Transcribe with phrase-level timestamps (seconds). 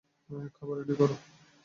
[0.55, 1.15] খাবার রেডি করো।